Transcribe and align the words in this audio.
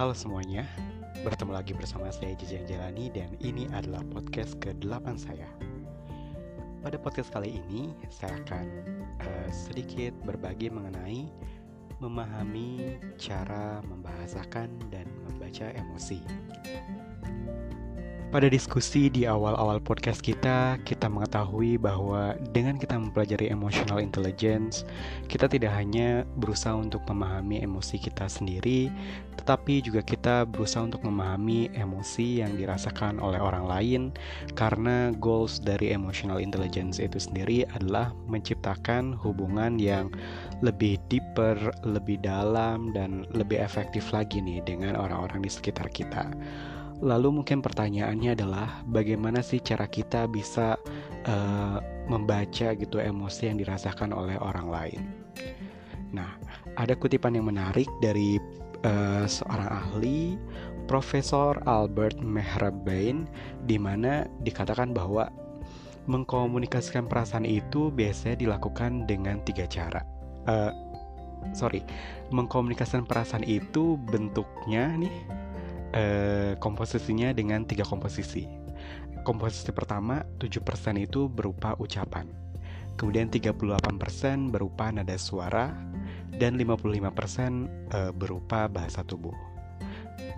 Halo 0.00 0.16
semuanya, 0.16 0.64
bertemu 1.28 1.60
lagi 1.60 1.76
bersama 1.76 2.08
saya 2.08 2.32
Jejang 2.32 2.64
Jalani 2.64 3.12
dan 3.12 3.36
ini 3.44 3.68
adalah 3.68 4.00
podcast 4.08 4.56
ke-8 4.56 5.04
saya. 5.20 5.44
Pada 6.80 6.96
podcast 6.96 7.28
kali 7.28 7.60
ini, 7.60 7.92
saya 8.08 8.32
akan 8.40 8.64
uh, 9.20 9.48
sedikit 9.52 10.16
berbagi 10.24 10.72
mengenai 10.72 11.28
memahami 12.00 12.96
cara 13.20 13.84
membahasakan 13.84 14.72
dan 14.88 15.04
membaca 15.28 15.68
emosi. 15.68 16.24
Pada 18.30 18.46
diskusi 18.46 19.10
di 19.10 19.26
awal-awal 19.26 19.82
podcast 19.82 20.22
kita, 20.22 20.78
kita 20.86 21.10
mengetahui 21.10 21.82
bahwa 21.82 22.38
dengan 22.54 22.78
kita 22.78 22.94
mempelajari 22.94 23.50
emotional 23.50 23.98
intelligence, 23.98 24.86
kita 25.26 25.50
tidak 25.50 25.74
hanya 25.74 26.22
berusaha 26.38 26.78
untuk 26.78 27.02
memahami 27.10 27.58
emosi 27.58 27.98
kita 27.98 28.30
sendiri, 28.30 28.86
tetapi 29.34 29.82
juga 29.82 30.06
kita 30.06 30.46
berusaha 30.46 30.86
untuk 30.86 31.02
memahami 31.02 31.74
emosi 31.74 32.46
yang 32.46 32.54
dirasakan 32.54 33.18
oleh 33.18 33.42
orang 33.42 33.66
lain, 33.66 34.02
karena 34.54 35.10
goals 35.18 35.58
dari 35.58 35.90
emotional 35.90 36.38
intelligence 36.38 37.02
itu 37.02 37.18
sendiri 37.18 37.66
adalah 37.74 38.14
menciptakan 38.30 39.10
hubungan 39.10 39.74
yang 39.74 40.06
lebih 40.62 41.02
deeper, 41.10 41.58
lebih 41.82 42.22
dalam, 42.22 42.94
dan 42.94 43.26
lebih 43.34 43.58
efektif 43.58 44.14
lagi 44.14 44.38
nih 44.38 44.62
dengan 44.62 44.94
orang-orang 44.94 45.42
di 45.42 45.50
sekitar 45.50 45.90
kita. 45.90 46.30
Lalu 47.00 47.40
mungkin 47.40 47.64
pertanyaannya 47.64 48.36
adalah 48.36 48.84
bagaimana 48.84 49.40
sih 49.40 49.64
cara 49.64 49.88
kita 49.88 50.28
bisa 50.28 50.76
uh, 51.24 51.78
membaca 52.08 52.76
gitu 52.76 52.96
emosi 53.00 53.48
yang 53.48 53.56
dirasakan 53.56 54.12
oleh 54.12 54.36
orang 54.36 54.68
lain. 54.68 55.00
Nah, 56.12 56.36
ada 56.76 56.92
kutipan 56.92 57.38
yang 57.38 57.48
menarik 57.48 57.88
dari 58.04 58.36
uh, 58.84 59.24
seorang 59.24 59.70
ahli 59.70 60.36
Profesor 60.90 61.56
Albert 61.70 62.18
Mehrabian 62.18 63.30
di 63.64 63.78
mana 63.78 64.26
dikatakan 64.42 64.90
bahwa 64.90 65.30
mengkomunikasikan 66.10 67.06
perasaan 67.06 67.46
itu 67.46 67.94
biasanya 67.94 68.42
dilakukan 68.42 69.06
dengan 69.06 69.38
tiga 69.46 69.70
cara. 69.70 70.02
Uh, 70.50 70.74
sorry, 71.54 71.86
mengkomunikasikan 72.34 73.06
perasaan 73.06 73.46
itu 73.46 73.94
bentuknya 74.10 74.90
nih 74.98 75.14
eh, 75.94 76.52
komposisinya 76.58 77.34
dengan 77.34 77.66
tiga 77.66 77.86
komposisi. 77.86 78.46
Komposisi 79.20 79.70
pertama 79.70 80.24
7% 80.40 80.96
itu 80.96 81.28
berupa 81.28 81.76
ucapan. 81.76 82.26
Kemudian 82.96 83.32
38% 83.32 84.52
berupa 84.52 84.92
nada 84.92 85.16
suara 85.16 85.72
dan 86.36 86.56
55% 86.56 87.68
eh, 87.92 88.12
berupa 88.12 88.68
bahasa 88.68 89.04
tubuh. 89.04 89.50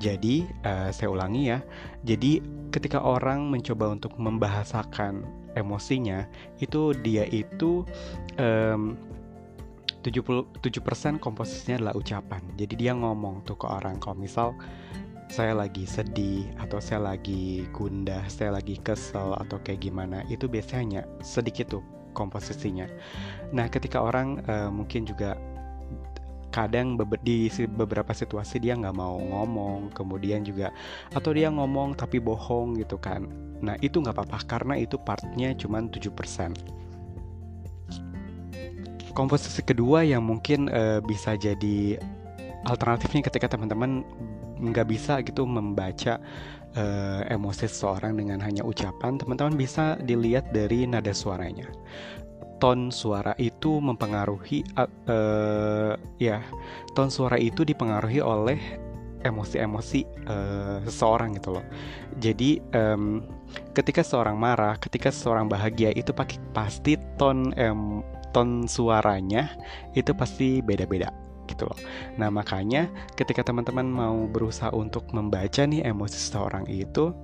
Jadi, 0.03 0.43
uh, 0.67 0.91
saya 0.91 1.15
ulangi 1.15 1.55
ya. 1.55 1.63
Jadi, 2.03 2.43
ketika 2.75 2.99
orang 2.99 3.47
mencoba 3.47 3.95
untuk 3.95 4.19
membahasakan 4.19 5.23
emosinya, 5.55 6.27
itu 6.59 6.91
dia 7.07 7.23
itu 7.31 7.87
um, 8.35 8.99
77% 10.03 11.23
komposisinya 11.23 11.79
adalah 11.79 11.95
ucapan. 11.95 12.43
Jadi 12.59 12.75
dia 12.75 12.93
ngomong 12.99 13.47
tuh 13.47 13.55
ke 13.55 13.71
orang 13.71 14.03
kalau 14.03 14.19
misal 14.19 14.59
saya 15.33 15.57
lagi 15.57 15.89
sedih 15.89 16.45
atau 16.61 16.77
saya 16.77 17.17
lagi 17.17 17.65
gundah, 17.73 18.21
saya 18.29 18.53
lagi 18.53 18.77
kesel 18.85 19.33
atau 19.33 19.57
kayak 19.65 19.89
gimana, 19.89 20.21
itu 20.29 20.45
biasanya 20.45 21.09
sedikit 21.25 21.73
tuh 21.73 21.85
komposisinya. 22.13 22.85
Nah, 23.49 23.65
ketika 23.73 24.05
orang 24.05 24.45
uh, 24.45 24.69
mungkin 24.69 25.09
juga 25.09 25.41
kadang 26.53 27.01
di 27.25 27.49
beberapa 27.65 28.13
situasi 28.13 28.61
dia 28.61 28.77
nggak 28.77 28.93
mau 28.93 29.17
ngomong, 29.17 29.97
kemudian 29.97 30.45
juga 30.45 30.69
atau 31.17 31.33
dia 31.33 31.49
ngomong 31.49 31.97
tapi 31.97 32.21
bohong 32.21 32.77
gitu 32.77 33.01
kan. 33.01 33.25
Nah, 33.65 33.81
itu 33.81 34.05
nggak 34.05 34.13
apa-apa 34.13 34.45
karena 34.45 34.77
itu 34.77 35.01
partnya 35.01 35.57
cuma 35.57 35.81
7%. 35.81 36.13
Komposisi 39.17 39.65
kedua 39.65 40.05
yang 40.05 40.29
mungkin 40.29 40.69
uh, 40.69 41.01
bisa 41.01 41.41
jadi 41.41 41.97
alternatifnya 42.69 43.25
ketika 43.33 43.57
teman-teman 43.57 44.05
nggak 44.63 44.87
bisa 44.87 45.19
gitu 45.27 45.43
membaca 45.43 46.23
uh, 46.79 47.23
emosi 47.27 47.67
seseorang 47.67 48.15
dengan 48.17 48.39
hanya 48.41 48.63
ucapan, 48.63 49.19
teman-teman 49.19 49.59
bisa 49.59 49.99
dilihat 50.01 50.55
dari 50.55 50.87
nada 50.87 51.11
suaranya. 51.11 51.67
Ton 52.63 52.95
suara 52.95 53.35
itu 53.43 53.83
mempengaruhi, 53.83 54.63
uh, 54.79 54.87
uh, 55.11 55.93
ya, 56.23 56.39
ton 56.95 57.11
suara 57.11 57.35
itu 57.35 57.67
dipengaruhi 57.67 58.23
oleh 58.23 58.59
emosi-emosi 59.23 60.01
uh, 60.27 60.79
seseorang 60.87 61.39
gitu 61.39 61.59
loh. 61.59 61.67
Jadi 62.19 62.59
um, 62.75 63.23
ketika 63.75 64.03
seorang 64.03 64.35
marah, 64.39 64.79
ketika 64.79 65.11
seseorang 65.15 65.47
bahagia 65.47 65.95
itu 65.95 66.11
pasti 66.55 66.99
ton 67.19 67.55
um, 67.55 68.03
ton 68.35 68.67
suaranya 68.67 69.53
itu 69.95 70.11
pasti 70.17 70.65
beda-beda 70.65 71.22
gitu 71.49 71.67
loh. 71.67 71.79
Nah 72.19 72.29
makanya 72.29 72.91
ketika 73.15 73.47
teman-teman 73.47 73.87
mau 73.87 74.27
berusaha 74.27 74.71
untuk 74.73 75.11
membaca 75.15 75.63
nih 75.65 75.87
emosi 75.87 76.17
seseorang 76.17 76.67
itu, 76.71 77.15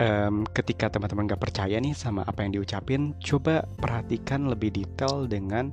um, 0.00 0.46
ketika 0.52 0.88
teman-teman 0.92 1.28
gak 1.28 1.42
percaya 1.42 1.76
nih 1.78 1.92
sama 1.96 2.24
apa 2.24 2.44
yang 2.44 2.56
diucapin, 2.60 3.12
coba 3.20 3.66
perhatikan 3.80 4.48
lebih 4.48 4.72
detail 4.72 5.26
dengan 5.26 5.72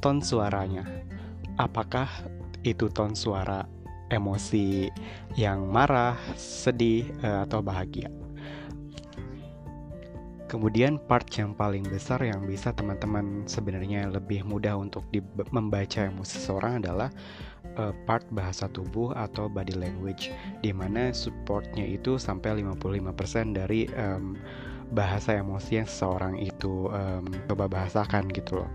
ton 0.00 0.24
suaranya. 0.24 0.86
Apakah 1.60 2.08
itu 2.64 2.88
ton 2.92 3.12
suara 3.12 3.64
emosi 4.10 4.90
yang 5.38 5.70
marah, 5.70 6.18
sedih, 6.34 7.06
uh, 7.22 7.46
atau 7.46 7.62
bahagia? 7.62 8.10
Kemudian 10.50 10.98
part 10.98 11.30
yang 11.38 11.54
paling 11.54 11.86
besar 11.86 12.18
yang 12.26 12.42
bisa 12.42 12.74
teman-teman 12.74 13.46
sebenarnya 13.46 14.10
lebih 14.10 14.42
mudah 14.42 14.74
untuk 14.74 15.06
membaca 15.54 16.10
emosi 16.10 16.42
seseorang 16.42 16.82
adalah 16.82 17.14
uh, 17.78 17.94
part 18.02 18.26
bahasa 18.34 18.66
tubuh 18.66 19.14
atau 19.14 19.46
body 19.46 19.78
language 19.78 20.34
di 20.58 20.74
mana 20.74 21.14
supportnya 21.14 21.86
itu 21.86 22.18
sampai 22.18 22.66
55% 22.66 23.54
dari 23.54 23.86
um, 23.94 24.34
bahasa 24.90 25.38
emosi 25.38 25.78
yang 25.78 25.86
seseorang 25.86 26.34
itu 26.42 26.90
um, 26.90 27.30
coba 27.46 27.70
bahasakan 27.70 28.26
gitu 28.34 28.66
loh. 28.66 28.70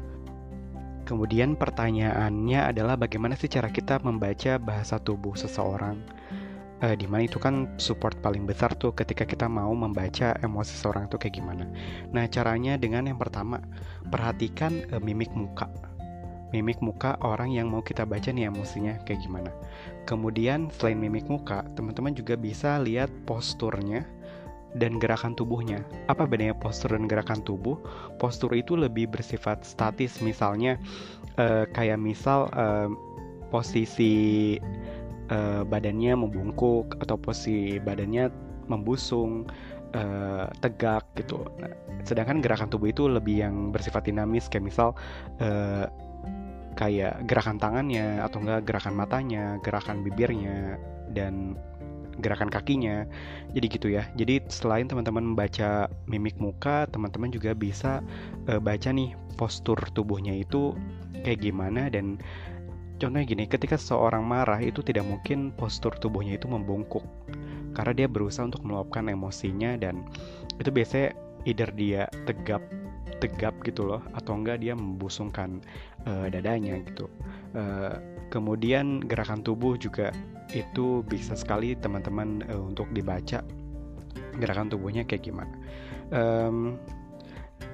Kemudian 1.03 1.59
pertanyaannya 1.59 2.71
adalah 2.71 2.95
bagaimana 2.95 3.35
sih 3.35 3.51
cara 3.51 3.67
kita 3.67 3.99
membaca 3.99 4.55
bahasa 4.63 4.95
tubuh 4.95 5.35
seseorang? 5.35 5.99
Uh, 6.83 6.95
di 6.95 7.05
mana 7.07 7.27
itu 7.29 7.39
kan 7.39 7.69
support 7.79 8.17
paling 8.19 8.43
besar 8.43 8.73
tuh 8.75 8.91
ketika 8.91 9.23
kita 9.23 9.47
mau 9.47 9.71
membaca 9.71 10.35
emosi 10.41 10.73
seorang 10.75 11.07
tuh 11.07 11.21
kayak 11.21 11.39
gimana. 11.39 11.69
Nah 12.11 12.25
caranya 12.27 12.75
dengan 12.75 13.07
yang 13.07 13.19
pertama 13.21 13.61
perhatikan 14.09 14.83
uh, 14.91 14.99
mimik 14.99 15.31
muka, 15.31 15.69
mimik 16.51 16.79
muka 16.83 17.15
orang 17.23 17.51
yang 17.51 17.71
mau 17.71 17.83
kita 17.83 18.03
baca 18.03 18.31
nih 18.31 18.51
emosinya 18.51 18.99
kayak 19.07 19.23
gimana. 19.23 19.51
Kemudian 20.09 20.71
selain 20.75 20.99
mimik 20.99 21.27
muka, 21.31 21.63
teman-teman 21.79 22.15
juga 22.15 22.35
bisa 22.35 22.79
lihat 22.81 23.11
posturnya 23.23 24.03
dan 24.75 24.99
gerakan 24.99 25.33
tubuhnya. 25.33 25.81
Apa 26.11 26.27
bedanya 26.27 26.51
postur 26.51 26.99
dan 26.99 27.07
gerakan 27.07 27.39
tubuh? 27.47 27.79
Postur 28.19 28.51
itu 28.51 28.75
lebih 28.75 29.07
bersifat 29.07 29.63
statis, 29.63 30.19
misalnya 30.19 30.75
uh, 31.39 31.63
kayak 31.71 31.95
misal 31.95 32.51
uh, 32.51 32.91
posisi 33.49 34.59
uh, 35.31 35.63
badannya 35.65 36.13
membungkuk 36.17 36.97
atau 37.01 37.15
posisi 37.17 37.77
badannya 37.81 38.29
membusung, 38.65 39.45
uh, 39.93 40.45
tegak 40.59 41.05
gitu. 41.17 41.45
Sedangkan 42.03 42.41
gerakan 42.41 42.69
tubuh 42.69 42.89
itu 42.89 43.05
lebih 43.05 43.45
yang 43.45 43.69
bersifat 43.69 44.09
dinamis 44.09 44.49
kayak 44.49 44.65
misal 44.67 44.97
uh, 45.39 45.85
kayak 46.75 47.23
gerakan 47.25 47.55
tangannya 47.57 48.19
atau 48.19 48.43
enggak 48.43 48.67
gerakan 48.67 48.93
matanya, 48.97 49.57
gerakan 49.63 50.03
bibirnya 50.03 50.75
dan 51.15 51.55
gerakan 52.19 52.51
kakinya. 52.51 53.07
Jadi 53.55 53.65
gitu 53.71 53.87
ya. 53.91 54.07
Jadi 54.15 54.43
selain 54.51 54.87
teman-teman 54.87 55.35
membaca 55.35 55.87
mimik 56.07 56.39
muka, 56.39 56.87
teman-teman 56.91 57.31
juga 57.31 57.55
bisa 57.55 58.03
uh, 58.51 58.59
baca 58.59 58.91
nih 58.91 59.15
postur 59.35 59.79
tubuhnya 59.95 60.35
itu 60.35 60.75
kayak 61.23 61.43
gimana 61.43 61.91
dan 61.91 62.19
Contohnya 62.95 63.27
gini, 63.27 63.43
ketika 63.45 63.75
seseorang 63.75 64.23
marah 64.23 64.59
itu 64.63 64.79
tidak 64.79 65.03
mungkin 65.03 65.51
postur 65.51 65.91
tubuhnya 65.99 66.39
itu 66.39 66.47
membungkuk 66.47 67.03
karena 67.75 67.91
dia 67.91 68.07
berusaha 68.07 68.47
untuk 68.47 68.63
meluapkan 68.63 69.11
emosinya 69.11 69.75
dan 69.75 70.07
itu 70.57 70.71
biasanya 70.71 71.11
either 71.43 71.69
dia 71.75 72.07
tegap 72.23 72.63
tegap 73.19 73.55
gitu 73.67 73.83
loh 73.87 74.01
atau 74.15 74.35
enggak 74.35 74.63
dia 74.63 74.73
membusungkan 74.75 75.59
uh, 76.07 76.27
dadanya 76.31 76.79
gitu. 76.87 77.11
Uh, 77.55 77.99
kemudian 78.31 79.03
gerakan 79.03 79.43
tubuh 79.43 79.75
juga 79.75 80.11
itu 80.51 81.03
bisa 81.07 81.35
sekali 81.35 81.75
teman-teman 81.75 82.43
uh, 82.47 82.63
untuk 82.63 82.87
dibaca 82.95 83.43
gerakan 84.39 84.71
tubuhnya 84.71 85.03
kayak 85.03 85.27
gimana. 85.27 85.53
Um, 86.11 86.79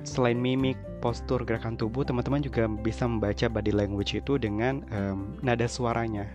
selain 0.04 0.38
mimik, 0.38 0.78
postur, 1.02 1.42
gerakan 1.46 1.78
tubuh, 1.78 2.06
teman-teman 2.06 2.42
juga 2.42 2.70
bisa 2.70 3.06
membaca 3.06 3.50
body 3.50 3.74
language 3.74 4.18
itu 4.18 4.38
dengan 4.38 4.86
um, 4.94 5.38
nada 5.42 5.66
suaranya. 5.66 6.30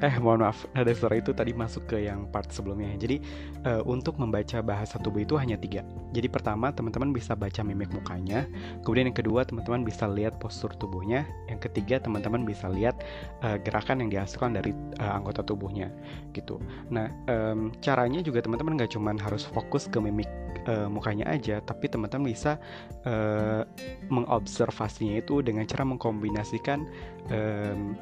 Eh 0.00 0.14
mohon 0.22 0.46
maaf 0.46 0.64
ada 0.72 0.88
suara 0.96 1.20
itu 1.20 1.36
tadi 1.36 1.52
masuk 1.52 1.84
ke 1.90 2.06
yang 2.08 2.24
part 2.30 2.48
sebelumnya. 2.48 2.94
Jadi 2.96 3.20
uh, 3.68 3.82
untuk 3.84 4.16
membaca 4.16 4.64
bahasa 4.64 4.96
tubuh 5.02 5.22
itu 5.22 5.36
hanya 5.36 5.58
tiga. 5.60 5.84
Jadi 6.16 6.28
pertama 6.30 6.72
teman-teman 6.72 7.12
bisa 7.12 7.36
baca 7.36 7.60
mimik 7.60 7.92
mukanya. 7.92 8.48
Kemudian 8.86 9.12
yang 9.12 9.18
kedua 9.18 9.44
teman-teman 9.44 9.84
bisa 9.84 10.08
lihat 10.08 10.40
postur 10.40 10.72
tubuhnya. 10.78 11.28
Yang 11.50 11.70
ketiga 11.70 12.00
teman-teman 12.00 12.46
bisa 12.48 12.70
lihat 12.72 13.02
uh, 13.44 13.60
gerakan 13.60 14.06
yang 14.06 14.10
dihasilkan 14.10 14.56
dari 14.56 14.72
uh, 15.02 15.12
anggota 15.12 15.44
tubuhnya 15.44 15.92
gitu. 16.32 16.56
Nah 16.88 17.12
um, 17.28 17.74
caranya 17.84 18.24
juga 18.24 18.40
teman-teman 18.40 18.80
nggak 18.80 18.92
cuma 18.96 19.12
harus 19.18 19.44
fokus 19.44 19.90
ke 19.90 20.00
mimik 20.00 20.30
uh, 20.68 20.88
mukanya 20.88 21.26
aja 21.30 21.58
tapi 21.62 21.88
teman-teman 21.90 22.30
bisa 22.30 22.58
uh, 23.06 23.66
mengobservasinya 24.10 25.18
itu 25.18 25.40
dengan 25.42 25.66
cara 25.66 25.82
mengkombinasikan 25.86 26.86
um, 27.32 27.96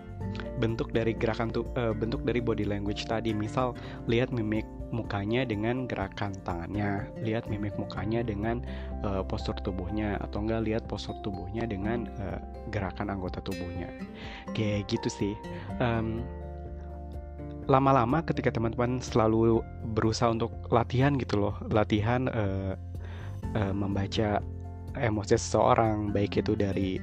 bentuk 0.60 0.92
dari 0.92 1.16
gerakan 1.16 1.48
tuh 1.48 1.64
uh, 1.80 1.96
bentuk 1.96 2.20
dari 2.28 2.44
body 2.44 2.68
language 2.68 3.08
tadi. 3.08 3.32
Misal 3.32 3.72
lihat 4.04 4.28
mimik 4.28 4.68
mukanya 4.92 5.48
dengan 5.48 5.88
gerakan 5.88 6.36
tangannya. 6.44 7.08
Lihat 7.24 7.48
mimik 7.48 7.72
mukanya 7.80 8.20
dengan 8.20 8.60
uh, 9.00 9.24
postur 9.24 9.56
tubuhnya. 9.64 10.20
Atau 10.20 10.44
enggak 10.44 10.68
lihat 10.68 10.82
postur 10.84 11.16
tubuhnya 11.24 11.64
dengan 11.64 12.04
uh, 12.20 12.36
gerakan 12.68 13.08
anggota 13.08 13.40
tubuhnya. 13.40 13.88
Kayak 14.52 14.92
gitu 14.92 15.08
sih. 15.08 15.34
Um, 15.80 16.20
lama-lama 17.70 18.20
ketika 18.26 18.50
teman-teman 18.50 18.98
selalu 18.98 19.64
berusaha 19.96 20.28
untuk 20.28 20.52
latihan 20.68 21.16
gitu 21.16 21.40
loh. 21.40 21.54
Latihan 21.72 22.28
uh, 22.28 22.76
uh, 23.56 23.72
membaca 23.72 24.44
emosi 24.98 25.38
seseorang 25.38 26.10
baik 26.10 26.42
itu 26.42 26.58
dari 26.58 26.98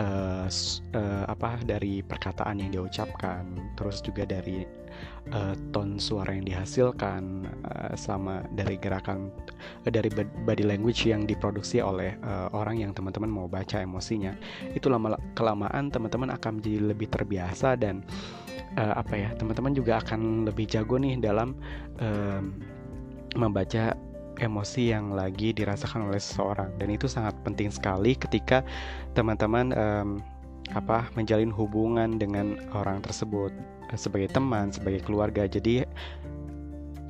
uh, 0.00 0.48
uh, 0.96 1.24
apa 1.28 1.60
dari 1.68 2.00
perkataan 2.00 2.64
yang 2.64 2.72
diucapkan, 2.72 3.44
terus 3.76 4.00
juga 4.00 4.24
dari 4.24 4.64
uh, 5.36 5.54
tone 5.70 6.00
suara 6.00 6.32
yang 6.32 6.48
dihasilkan, 6.48 7.46
uh, 7.68 7.92
sama 7.94 8.42
dari 8.56 8.80
gerakan 8.80 9.28
uh, 9.84 9.90
dari 9.92 10.08
body 10.48 10.64
language 10.64 11.04
yang 11.04 11.28
diproduksi 11.28 11.84
oleh 11.84 12.16
uh, 12.24 12.48
orang 12.56 12.80
yang 12.80 12.92
teman-teman 12.96 13.28
mau 13.28 13.46
baca 13.46 13.84
emosinya. 13.84 14.32
Itu 14.72 14.88
lama 14.88 15.20
kelamaan 15.36 15.92
teman-teman 15.92 16.32
akan 16.32 16.58
menjadi 16.58 16.80
lebih 16.96 17.08
terbiasa 17.12 17.76
dan 17.76 18.00
uh, 18.80 18.96
apa 18.96 19.14
ya 19.14 19.28
teman-teman 19.36 19.76
juga 19.76 20.00
akan 20.00 20.48
lebih 20.48 20.64
jago 20.66 20.96
nih 20.96 21.20
dalam 21.20 21.52
uh, 22.00 22.42
membaca 23.38 23.94
emosi 24.40 24.90
yang 24.90 25.12
lagi 25.12 25.52
dirasakan 25.52 26.08
oleh 26.08 26.18
seseorang 26.18 26.72
dan 26.80 26.88
itu 26.88 27.06
sangat 27.06 27.36
penting 27.44 27.68
sekali 27.68 28.16
ketika 28.16 28.64
teman-teman 29.12 29.70
um, 29.76 30.08
apa 30.74 31.10
menjalin 31.18 31.50
hubungan 31.50 32.18
dengan 32.18 32.58
orang 32.74 33.02
tersebut 33.02 33.50
eh, 33.90 33.98
sebagai 33.98 34.30
teman, 34.30 34.70
sebagai 34.70 35.02
keluarga. 35.02 35.46
Jadi 35.46 35.82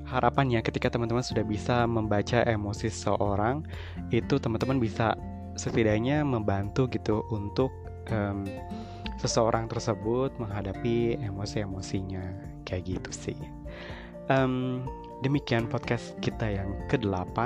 harapannya 0.09 0.59
ketika 0.65 0.91
teman-teman 0.91 1.23
sudah 1.23 1.45
bisa 1.47 1.85
membaca 1.87 2.43
emosi 2.43 2.91
seseorang, 2.91 3.63
itu 4.11 4.41
teman-teman 4.41 4.81
bisa 4.83 5.15
setidaknya 5.55 6.25
membantu 6.25 6.89
gitu 6.89 7.23
untuk 7.31 7.71
um, 8.11 8.49
seseorang 9.21 9.69
tersebut 9.69 10.33
menghadapi 10.41 11.21
emosi-emosinya 11.21 12.25
kayak 12.65 12.99
gitu 12.99 13.11
sih. 13.13 13.39
Um, 14.33 14.87
demikian 15.21 15.69
podcast 15.69 16.17
kita 16.25 16.49
yang 16.49 16.81
ke-8 16.89 17.37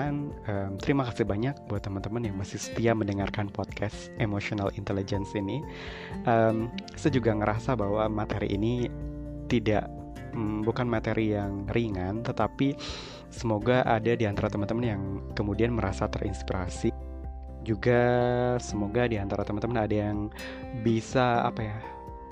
um, 0.46 0.70
Terima 0.78 1.02
kasih 1.10 1.26
banyak 1.26 1.54
buat 1.66 1.82
teman-teman 1.82 2.22
yang 2.22 2.38
masih 2.38 2.58
setia 2.62 2.94
mendengarkan 2.94 3.50
podcast 3.50 4.14
Emotional 4.22 4.70
Intelligence 4.78 5.34
ini. 5.34 5.58
Um, 6.26 6.70
Saya 6.94 7.18
juga 7.18 7.34
ngerasa 7.34 7.74
bahwa 7.74 8.06
materi 8.06 8.54
ini 8.54 8.86
tidak 9.50 9.90
um, 10.38 10.62
bukan 10.62 10.86
materi 10.86 11.34
yang 11.34 11.66
ringan 11.74 12.22
Tetapi 12.22 12.78
semoga 13.34 13.82
ada 13.82 14.14
di 14.14 14.22
antara 14.22 14.46
teman-teman 14.46 14.86
yang 14.86 15.02
kemudian 15.34 15.74
merasa 15.74 16.06
terinspirasi. 16.06 16.94
Juga 17.66 18.02
semoga 18.62 19.10
di 19.10 19.18
antara 19.18 19.42
teman-teman 19.42 19.82
ada 19.82 19.96
yang 20.10 20.30
bisa 20.86 21.42
apa 21.42 21.60
ya 21.66 21.78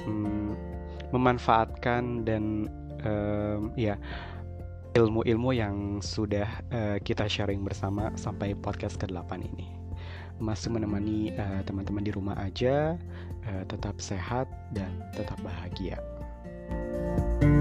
um, 0.07 0.55
Memanfaatkan 1.11 2.25
dan 2.25 2.71
um, 3.05 3.75
ya 3.77 3.99
ilmu-ilmu 4.93 5.51
yang 5.57 5.77
sudah 6.05 6.49
uh, 6.73 6.97
kita 7.01 7.25
sharing 7.25 7.65
bersama 7.65 8.13
sampai 8.17 8.53
podcast 8.53 9.01
ke-8 9.01 9.41
ini. 9.41 9.73
Masih 10.43 10.73
menemani 10.75 11.33
uh, 11.37 11.65
teman-teman 11.65 12.05
di 12.05 12.13
rumah 12.13 12.37
aja, 12.37 12.97
uh, 13.49 13.65
tetap 13.69 13.97
sehat 14.03 14.49
dan 14.77 14.91
tetap 15.17 15.41
bahagia. 15.41 16.01
thank 17.13 17.45
you 17.45 17.52